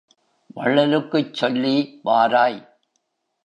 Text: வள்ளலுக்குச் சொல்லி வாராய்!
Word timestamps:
வள்ளலுக்குச் 0.57 1.33
சொல்லி 1.33 1.75
வாராய்! 2.03 2.59